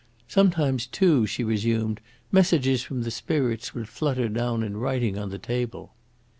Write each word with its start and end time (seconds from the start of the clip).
"Sometimes, 0.27 0.87
too," 0.87 1.27
she 1.27 1.43
resumed, 1.43 2.01
"messages 2.31 2.81
from 2.81 3.03
the 3.03 3.11
spirits 3.11 3.75
would 3.75 3.87
flutter 3.87 4.29
down 4.29 4.63
in 4.63 4.77
writing 4.77 5.15
on 5.19 5.29
the 5.29 5.37
table." 5.37 5.93